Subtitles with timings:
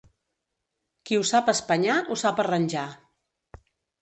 [1.09, 2.89] Qui ho sap espanyar, ho sap arranjar.